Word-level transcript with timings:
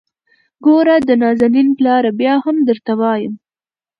ګوره 0.65 0.95
د 1.07 1.09
نازنين 1.21 1.67
پلاره! 1.77 2.11
بيا 2.19 2.35
هم 2.45 2.57
درته 2.67 2.91
وايم. 2.99 3.33